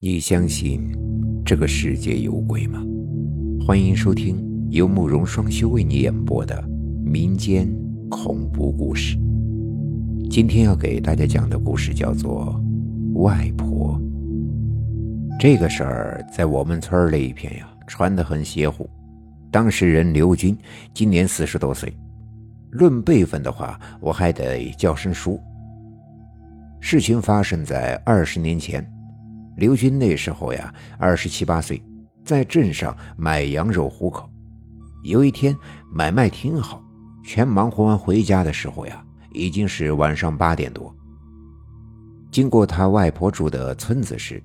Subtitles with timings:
[0.00, 0.80] 你相信
[1.44, 2.80] 这个世界有鬼吗？
[3.66, 4.38] 欢迎收听
[4.70, 6.62] 由慕容双修为你演播的
[7.04, 7.68] 民间
[8.08, 9.18] 恐怖故事。
[10.30, 12.62] 今天要给大家讲的故事叫做
[13.20, 13.98] 《外婆》。
[15.36, 18.88] 这个事儿在我们村里一片呀传得很邪乎。
[19.50, 20.56] 当事人刘军
[20.94, 21.92] 今年四十多岁，
[22.70, 25.40] 论辈分的话，我还得叫声叔。
[26.78, 28.88] 事情发生在二十年前，
[29.58, 31.82] 刘军那时候呀二十七八岁，
[32.24, 34.30] 在镇上卖羊肉糊口。
[35.02, 35.54] 有一天
[35.92, 36.80] 买卖挺好，
[37.24, 40.94] 全忙活完回家的时候呀，已经是晚上八点多。
[42.30, 44.40] 经过他外婆住的村子时，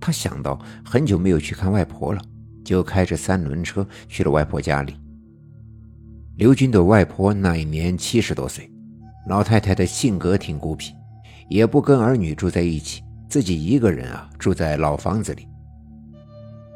[0.00, 2.20] 他想到很久没有去看外婆了，
[2.64, 4.96] 就开着三轮车去了外婆家里。
[6.34, 8.68] 刘军的外婆那一年七十多岁，
[9.28, 10.92] 老太太的性格挺孤僻。
[11.48, 15.46] 也不跟儿女住在一起，自己一个人啊住在老房子里。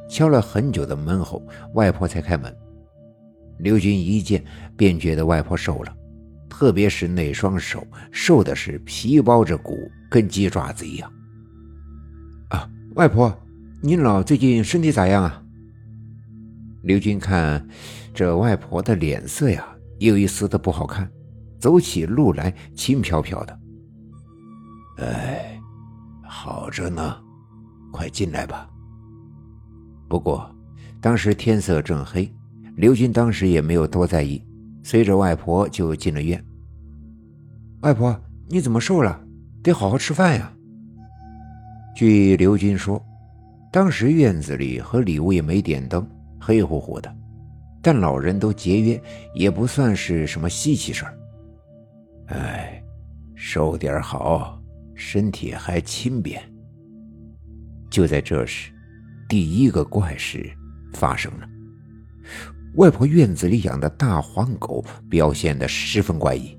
[0.09, 1.41] 敲了很久的门后，
[1.75, 2.55] 外婆才开门。
[3.59, 4.45] 刘军一见
[4.77, 5.95] 便觉得外婆瘦了，
[6.49, 9.77] 特别是那双手瘦的是皮包着骨，
[10.11, 11.13] 跟鸡爪子一样。
[12.49, 13.33] 啊，外婆，
[13.81, 15.43] 您老最近身体咋样啊？
[16.83, 17.69] 刘军看
[18.15, 21.09] 这外婆的脸色呀，有一丝的不好看，
[21.61, 23.61] 走起路来轻飘飘的。
[24.97, 25.60] 哎，
[26.51, 27.17] 好着呢，
[27.93, 28.69] 快进来吧。
[30.09, 30.53] 不过，
[31.01, 32.29] 当时天色正黑，
[32.75, 34.45] 刘军当时也没有多在意，
[34.83, 36.45] 随着外婆就进了院。
[37.83, 39.25] 外婆，你怎么瘦了？
[39.63, 40.53] 得好好吃饭呀。
[41.95, 43.01] 据刘军说，
[43.71, 46.05] 当时院子里和里屋也没点灯，
[46.41, 47.17] 黑乎乎的，
[47.81, 49.01] 但老人都节约，
[49.37, 51.17] 也不算是什么稀奇事儿。
[52.27, 52.83] 哎，
[53.37, 54.60] 瘦点好。
[55.01, 56.43] 身体还轻便。
[57.89, 58.71] 就在这时，
[59.27, 60.49] 第一个怪事
[60.93, 61.49] 发生了。
[62.75, 66.57] 外婆院子里养的大黄狗表现的十分怪异，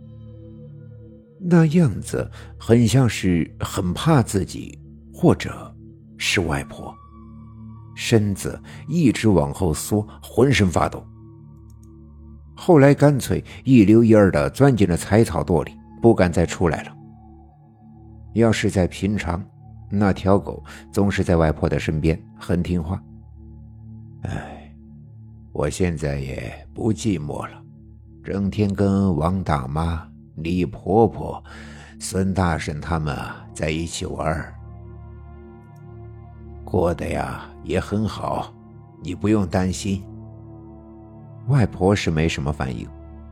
[1.39, 2.29] 那样子
[2.59, 4.77] 很像是很怕自己，
[5.13, 5.73] 或者
[6.17, 6.93] 是外婆，
[7.95, 11.05] 身子一直往后缩，浑身发抖。
[12.55, 15.71] 后来干脆一溜烟儿的钻进了柴草垛里，
[16.01, 16.97] 不敢再出来了。
[18.33, 19.43] 要是在平常，
[19.89, 23.01] 那条狗总是在外婆的身边，很听话。
[24.21, 24.73] 哎，
[25.51, 27.61] 我现在也不寂寞了，
[28.23, 31.43] 整天跟王大妈、李婆婆、
[31.99, 33.17] 孙大婶他们
[33.53, 34.53] 在一起玩，
[36.63, 38.53] 过得呀也很好，
[39.03, 40.03] 你不用担心。
[41.47, 42.87] 外婆是没什么反应，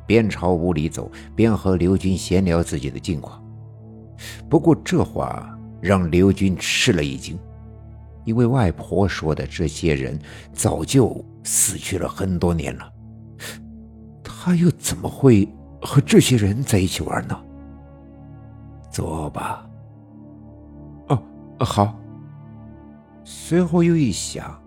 [0.06, 3.42] 边朝屋里走，边和刘军闲聊自己的近况。
[4.50, 7.38] 不过这话让刘军吃了一惊，
[8.26, 10.20] 因为外婆说的这些人
[10.54, 12.92] 早就死去了很多年了，
[14.24, 15.48] 他又怎么会
[15.82, 17.40] 和这些人在一起玩呢？
[18.92, 19.68] 坐吧。
[21.08, 21.22] 哦，
[21.60, 21.96] 好。
[23.24, 24.60] 随后又一想，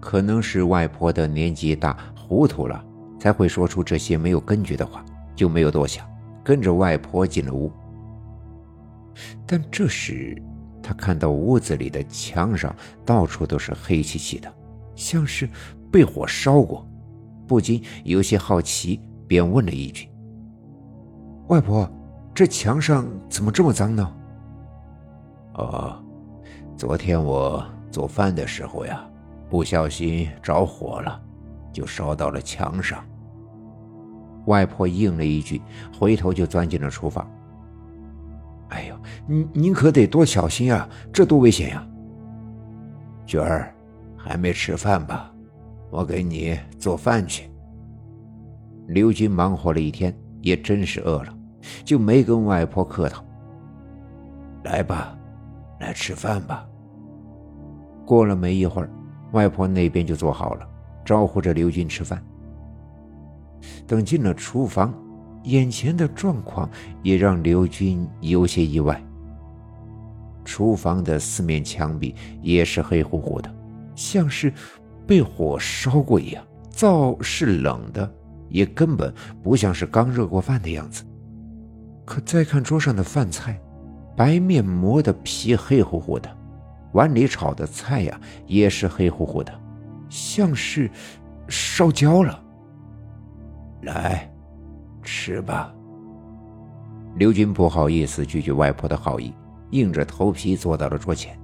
[0.00, 2.84] 可能是外婆的年纪大，糊涂了，
[3.18, 5.04] 才会说出这些没有根据的话，
[5.36, 6.04] 就没有多想，
[6.42, 7.70] 跟着外婆进了屋。
[9.46, 10.40] 但这时，
[10.82, 12.74] 他看到屋子里的墙上
[13.04, 14.52] 到处都是黑漆漆的，
[14.94, 15.48] 像是
[15.90, 16.86] 被火烧过，
[17.46, 20.08] 不禁有些好奇，便问了一句
[21.48, 21.90] ：“外婆，
[22.34, 24.12] 这墙上怎么这么脏呢
[25.54, 26.02] ？”“哦，
[26.76, 29.04] 昨天我做饭的时候呀，
[29.50, 31.20] 不小心着火了，
[31.72, 33.04] 就烧到了墙上。”
[34.46, 35.60] 外婆应了一句，
[35.98, 37.30] 回头就钻进了厨房。
[38.68, 38.94] 哎呦，
[39.26, 40.88] 您您可得多小心啊！
[41.12, 41.86] 这多危险呀！
[43.26, 43.74] 娟儿，
[44.16, 45.32] 还没吃饭吧？
[45.90, 47.50] 我给你做饭去。
[48.88, 51.34] 刘军忙活了一天，也真是饿了，
[51.84, 53.24] 就没跟外婆客套。
[54.64, 55.16] 来吧，
[55.80, 56.66] 来吃饭吧。
[58.04, 58.90] 过了没一会儿，
[59.32, 60.68] 外婆那边就做好了，
[61.04, 62.22] 招呼着刘军吃饭。
[63.86, 64.94] 等进了厨房。
[65.44, 66.68] 眼前的状况
[67.02, 69.02] 也让刘军有些意外。
[70.44, 73.54] 厨房的四面墙壁也是黑乎乎的，
[73.94, 74.52] 像是
[75.06, 76.42] 被火烧过一样。
[76.70, 78.10] 灶是冷的，
[78.48, 79.12] 也根本
[79.42, 81.04] 不像是刚热过饭的样子。
[82.04, 83.60] 可再看桌上的饭菜，
[84.16, 86.30] 白面磨的皮黑乎乎的，
[86.92, 89.52] 碗里炒的菜呀也是黑乎乎的，
[90.08, 90.90] 像是
[91.48, 92.42] 烧焦了。
[93.82, 94.32] 来。
[95.08, 95.74] 吃吧。
[97.14, 99.32] 刘军不好意思拒绝外婆的好意，
[99.70, 101.36] 硬着头皮坐到了桌前。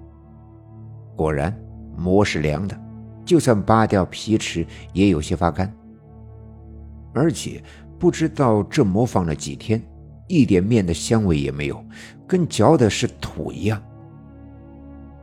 [1.17, 1.57] 果然，
[1.97, 2.79] 馍是凉的，
[3.25, 5.73] 就算扒掉皮吃也有些发干。
[7.15, 7.63] 而且
[7.99, 9.83] 不知道这馍放了几天，
[10.29, 11.83] 一点面的香味也没有，
[12.27, 13.83] 跟嚼的是土一样。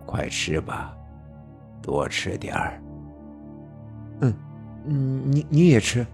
[0.06, 0.98] 快吃吧，
[1.80, 2.82] 多吃点儿。
[4.22, 4.34] 嗯，
[4.86, 6.06] 嗯，你你也吃。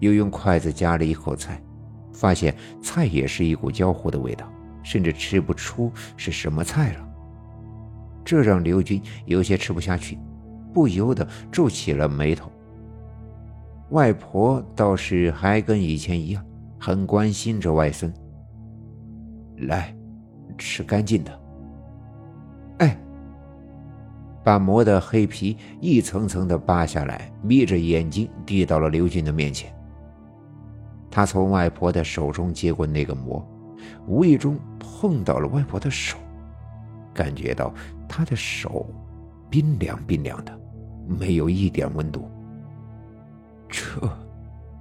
[0.00, 1.62] 又用筷子夹了一口菜，
[2.12, 4.50] 发现菜也是一股焦糊的味道，
[4.82, 7.08] 甚至吃不出是什么菜了。
[8.24, 10.18] 这让刘军有些吃不下去，
[10.72, 12.50] 不由得皱起了眉头。
[13.90, 16.44] 外婆倒是还跟以前一样，
[16.78, 18.12] 很关心着外孙。
[19.56, 19.94] 来，
[20.56, 21.40] 吃干净的。
[22.78, 22.96] 哎，
[24.44, 29.74] 把馍的黑皮一层层的扒下来，眯着眼睛递到了刘军的面前。
[31.10, 33.44] 他从外婆的手中接过那个馍，
[34.06, 36.16] 无意中碰到了外婆的手，
[37.12, 37.74] 感觉到
[38.08, 38.88] 她的手
[39.48, 40.60] 冰凉冰凉的，
[41.06, 42.30] 没有一点温度。
[43.68, 43.82] 这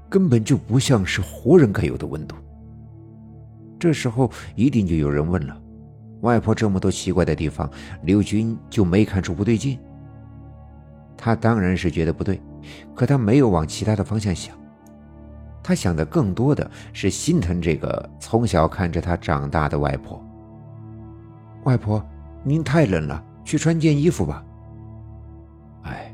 [0.07, 2.35] 根本就不像是活人该有的温度。
[3.79, 5.59] 这时候一定就有人问了：
[6.21, 7.69] 外婆这么多奇怪的地方，
[8.03, 9.79] 刘军就没看出不对劲？
[11.17, 12.41] 他当然是觉得不对，
[12.93, 14.58] 可他没有往其他的方向想。
[15.69, 20.19] 他想的更多的是心疼这个从小看着他长大的外婆。
[21.65, 22.03] 外婆，
[22.43, 24.43] 您太冷了，去穿件衣服吧。
[25.83, 26.11] 哎，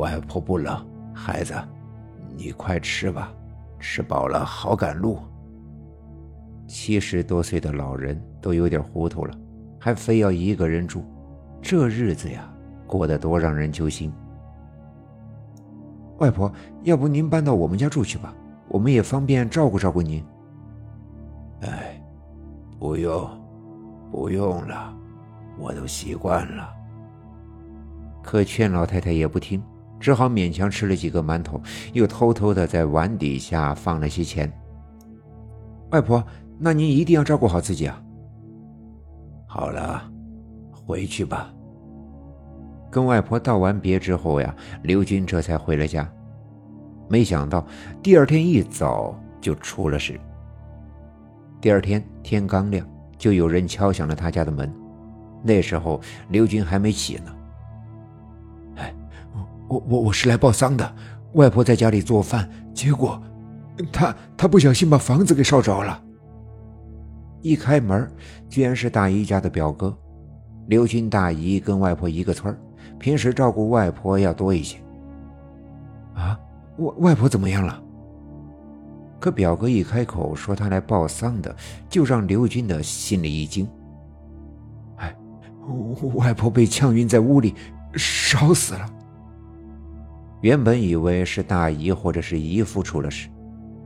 [0.00, 0.84] 外婆不冷，
[1.14, 1.54] 孩子，
[2.36, 3.32] 你快吃吧，
[3.78, 5.20] 吃饱了好赶路。
[6.66, 9.32] 七十多岁的老人都有点糊涂了，
[9.78, 11.04] 还非要一个人住，
[11.62, 12.52] 这日子呀，
[12.88, 14.12] 过得多让人揪心。
[16.18, 16.52] 外婆，
[16.82, 18.34] 要不您搬到我们家住去吧，
[18.68, 20.24] 我们也方便照顾照顾您。
[21.62, 22.00] 哎，
[22.78, 23.28] 不用，
[24.10, 24.94] 不用了，
[25.58, 26.68] 我都习惯了。
[28.22, 29.62] 可劝老太太也不听，
[29.98, 31.60] 只好勉强吃了几个馒头，
[31.94, 34.52] 又偷偷的在碗底下放了些钱。
[35.90, 36.22] 外婆，
[36.58, 38.02] 那您一定要照顾好自己啊。
[39.46, 40.02] 好了，
[40.70, 41.50] 回去吧。
[42.90, 46.10] 跟外婆道完别之后呀，刘军这才回了家。
[47.08, 47.66] 没想到
[48.02, 50.20] 第二天一早就出了事。
[51.60, 54.72] 第二天天刚亮，就有人敲响了他家的门。
[55.42, 57.36] 那时候刘军还没起呢。
[58.76, 58.94] 哎，
[59.68, 60.94] 我我我是来报丧的。
[61.34, 63.22] 外婆在家里做饭，结果
[63.92, 66.02] 她她不小心把房子给烧着了。
[67.42, 68.10] 一开门，
[68.48, 69.96] 居然是大姨家的表哥。
[70.68, 72.54] 刘军大姨跟外婆一个村
[72.98, 74.78] 平时照顾外婆要多一些。
[76.14, 76.38] 啊，
[76.78, 77.82] 外外婆怎么样了？
[79.20, 81.54] 可表哥一开口说他来报丧的，
[81.88, 83.68] 就让刘军的心里一惊。
[84.96, 85.14] 哎，
[86.14, 87.54] 外婆被呛晕在屋里，
[87.94, 88.88] 烧死了。
[90.40, 93.28] 原本以为是大姨或者是姨夫出了事，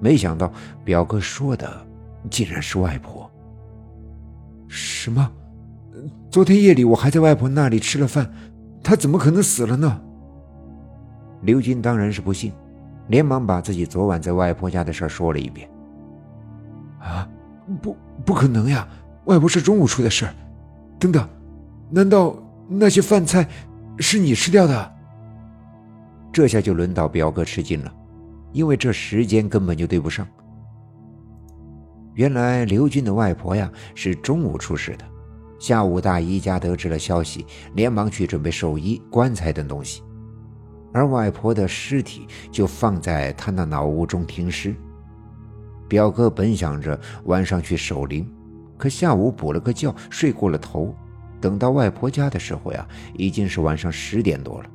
[0.01, 0.53] 没想到
[0.85, 1.87] 表哥说的
[2.29, 3.31] 竟然是外婆。
[4.69, 5.33] 什么？
[6.31, 8.31] 昨天夜里我还在外婆那里吃了饭。
[8.83, 10.01] 他怎么可能死了呢？
[11.43, 12.53] 刘军当然是不信，
[13.09, 15.69] 连忙把自己昨晚在外婆家的事说了一遍。
[17.01, 17.29] 啊，
[17.83, 18.87] 不，不可能呀！
[19.25, 20.29] 外婆是中午出的事。
[20.99, 21.29] 等等，
[21.91, 22.37] 难道
[22.69, 23.49] 那些饭菜
[23.99, 24.93] 是你吃掉的？
[26.33, 27.93] 这下就轮到表哥吃惊了，
[28.53, 30.27] 因为这时间根本就对不上。
[32.15, 35.05] 原来刘军的外婆呀是中午出事的。
[35.59, 40.03] 下午，大姨家得知了消息，连忙去准备寿衣、棺材等东西，
[40.93, 44.75] 而外婆的尸体就放在他那老屋中停尸。
[45.89, 48.31] 表哥本想着晚上去守灵，
[48.79, 50.95] 可下午补了个觉，睡过了头。
[51.41, 54.71] 等到外婆家的时候呀，已经是晚上十点多了。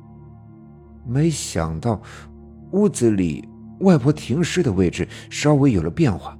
[1.06, 2.00] 没想到，
[2.72, 3.48] 屋子里
[3.80, 6.36] 外婆停尸的位置稍微有了变化，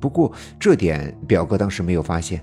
[0.00, 2.42] 不过这点表哥当时没有发现。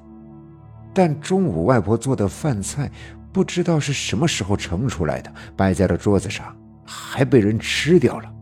[0.93, 2.91] 但中午外婆做的饭菜，
[3.31, 8.33] 不知道是什么时候盛出来的，摆在了桌子上，还被人吃掉了。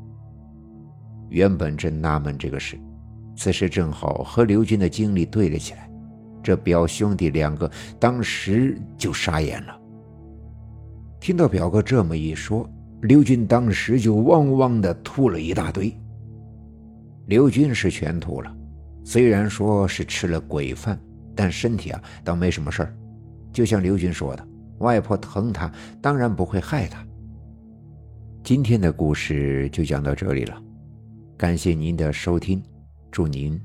[1.30, 2.80] 原本正纳闷这个事，
[3.36, 5.90] 此时正好和刘军的经历对了起来，
[6.42, 7.70] 这表兄弟两个
[8.00, 9.80] 当时就傻眼了。
[11.20, 12.68] 听到表哥这么一说，
[13.02, 15.96] 刘军当时就汪汪的吐了一大堆。
[17.28, 18.56] 刘军是全吐了，
[19.04, 21.00] 虽然说是吃了鬼饭。
[21.36, 22.94] 但身体啊，倒没什么事儿。
[23.54, 24.46] 就像刘军说的，
[24.80, 25.72] 外婆疼他，
[26.02, 27.06] 当然不会害他。
[28.44, 30.62] 今天的故事就讲到这里了，
[31.38, 32.64] 感谢您的收听，
[33.12, 33.60] 祝您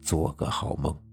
[0.00, 1.11] 做个好梦。